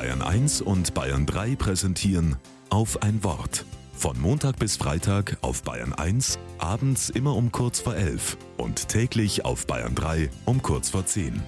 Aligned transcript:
Bayern 0.00 0.22
1 0.22 0.62
und 0.62 0.94
Bayern 0.94 1.26
3 1.26 1.56
präsentieren 1.56 2.36
auf 2.70 3.02
ein 3.02 3.22
Wort. 3.22 3.66
Von 3.92 4.18
Montag 4.18 4.58
bis 4.58 4.78
Freitag 4.78 5.36
auf 5.42 5.62
Bayern 5.62 5.92
1, 5.92 6.38
abends 6.56 7.10
immer 7.10 7.36
um 7.36 7.52
kurz 7.52 7.80
vor 7.80 7.94
11 7.94 8.38
und 8.56 8.88
täglich 8.88 9.44
auf 9.44 9.66
Bayern 9.66 9.94
3 9.94 10.30
um 10.46 10.62
kurz 10.62 10.88
vor 10.88 11.04
10. 11.04 11.42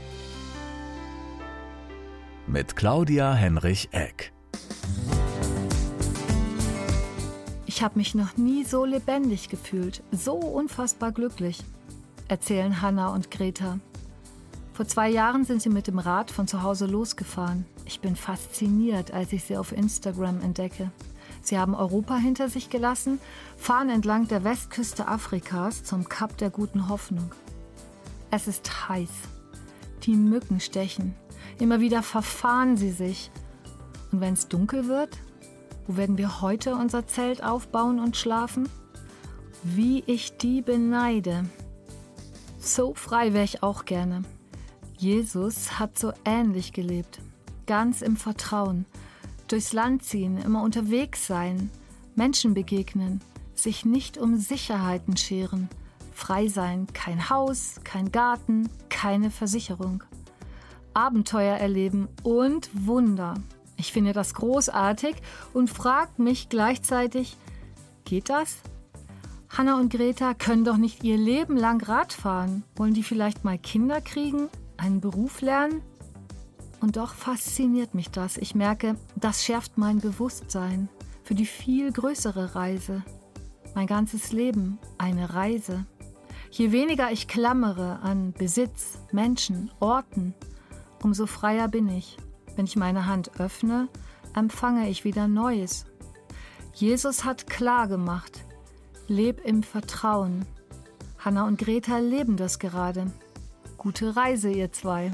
Mit 2.46 2.76
Claudia 2.76 3.32
Henrich 3.32 3.88
Eck. 3.92 4.34
Ich 7.64 7.82
habe 7.82 7.98
mich 7.98 8.14
noch 8.14 8.36
nie 8.36 8.64
so 8.64 8.84
lebendig 8.84 9.48
gefühlt, 9.48 10.02
so 10.10 10.34
unfassbar 10.34 11.12
glücklich, 11.12 11.64
erzählen 12.28 12.82
Hanna 12.82 13.14
und 13.14 13.30
Greta. 13.30 13.78
Vor 14.74 14.86
zwei 14.86 15.08
Jahren 15.08 15.46
sind 15.46 15.62
sie 15.62 15.70
mit 15.70 15.86
dem 15.86 15.98
Rad 15.98 16.30
von 16.30 16.46
zu 16.46 16.62
Hause 16.62 16.84
losgefahren. 16.84 17.64
Ich 17.84 18.00
bin 18.00 18.16
fasziniert, 18.16 19.12
als 19.12 19.32
ich 19.32 19.44
sie 19.44 19.56
auf 19.56 19.72
Instagram 19.72 20.40
entdecke. 20.40 20.90
Sie 21.42 21.58
haben 21.58 21.74
Europa 21.74 22.16
hinter 22.16 22.48
sich 22.48 22.70
gelassen, 22.70 23.18
fahren 23.56 23.90
entlang 23.90 24.28
der 24.28 24.44
Westküste 24.44 25.08
Afrikas 25.08 25.82
zum 25.82 26.08
Kap 26.08 26.36
der 26.38 26.50
guten 26.50 26.88
Hoffnung. 26.88 27.32
Es 28.30 28.48
ist 28.48 28.88
heiß. 28.88 29.10
Die 30.04 30.14
Mücken 30.14 30.60
stechen. 30.60 31.14
Immer 31.58 31.80
wieder 31.80 32.02
verfahren 32.02 32.76
sie 32.76 32.92
sich. 32.92 33.30
Und 34.10 34.20
wenn 34.20 34.34
es 34.34 34.48
dunkel 34.48 34.88
wird, 34.88 35.18
wo 35.86 35.96
werden 35.96 36.18
wir 36.18 36.40
heute 36.40 36.74
unser 36.76 37.06
Zelt 37.06 37.42
aufbauen 37.42 37.98
und 37.98 38.16
schlafen? 38.16 38.68
Wie 39.62 40.02
ich 40.06 40.36
die 40.36 40.62
beneide. 40.62 41.44
So 42.58 42.94
frei 42.94 43.32
wäre 43.32 43.44
ich 43.44 43.62
auch 43.62 43.84
gerne. 43.84 44.22
Jesus 44.96 45.78
hat 45.78 45.98
so 45.98 46.12
ähnlich 46.24 46.72
gelebt, 46.72 47.20
ganz 47.66 48.02
im 48.02 48.16
Vertrauen, 48.16 48.86
durchs 49.48 49.72
Land 49.72 50.04
ziehen, 50.04 50.38
immer 50.38 50.62
unterwegs 50.62 51.26
sein, 51.26 51.70
Menschen 52.14 52.54
begegnen, 52.54 53.20
sich 53.54 53.84
nicht 53.84 54.18
um 54.18 54.36
Sicherheiten 54.36 55.16
scheren, 55.16 55.68
frei 56.12 56.48
sein, 56.48 56.86
kein 56.92 57.30
Haus, 57.30 57.76
kein 57.84 58.12
Garten, 58.12 58.68
keine 58.88 59.30
Versicherung. 59.30 60.02
Abenteuer 60.94 61.56
erleben 61.56 62.08
und 62.22 62.70
Wunder. 62.74 63.34
Ich 63.76 63.92
finde 63.92 64.12
das 64.12 64.34
großartig 64.34 65.16
und 65.54 65.70
frage 65.70 66.22
mich 66.22 66.48
gleichzeitig, 66.48 67.36
geht 68.04 68.28
das? 68.28 68.58
Hanna 69.48 69.78
und 69.78 69.92
Greta 69.92 70.34
können 70.34 70.64
doch 70.64 70.76
nicht 70.76 71.04
ihr 71.04 71.18
Leben 71.18 71.56
lang 71.56 71.82
Rad 71.82 72.12
fahren. 72.12 72.64
Wollen 72.76 72.94
die 72.94 73.02
vielleicht 73.02 73.44
mal 73.44 73.58
Kinder 73.58 74.00
kriegen, 74.00 74.48
einen 74.76 75.00
Beruf 75.00 75.40
lernen? 75.40 75.82
Und 76.82 76.96
doch 76.96 77.14
fasziniert 77.14 77.94
mich 77.94 78.10
das. 78.10 78.36
Ich 78.36 78.56
merke, 78.56 78.96
das 79.14 79.44
schärft 79.44 79.78
mein 79.78 80.00
Bewusstsein 80.00 80.88
für 81.22 81.36
die 81.36 81.46
viel 81.46 81.92
größere 81.92 82.56
Reise. 82.56 83.04
Mein 83.76 83.86
ganzes 83.86 84.32
Leben 84.32 84.78
eine 84.98 85.32
Reise. 85.32 85.86
Je 86.50 86.72
weniger 86.72 87.12
ich 87.12 87.28
klammere 87.28 88.00
an 88.00 88.32
Besitz, 88.32 88.98
Menschen, 89.12 89.70
Orten, 89.78 90.34
umso 91.04 91.26
freier 91.26 91.68
bin 91.68 91.88
ich. 91.88 92.16
Wenn 92.56 92.64
ich 92.64 92.74
meine 92.74 93.06
Hand 93.06 93.40
öffne, 93.40 93.88
empfange 94.34 94.88
ich 94.88 95.04
wieder 95.04 95.28
Neues. 95.28 95.86
Jesus 96.74 97.24
hat 97.24 97.46
klar 97.46 97.86
gemacht, 97.86 98.44
leb 99.06 99.40
im 99.44 99.62
Vertrauen. 99.62 100.46
Hanna 101.18 101.46
und 101.46 101.58
Greta 101.58 101.98
leben 101.98 102.36
das 102.36 102.58
gerade. 102.58 103.06
Gute 103.78 104.16
Reise, 104.16 104.50
ihr 104.50 104.72
zwei. 104.72 105.12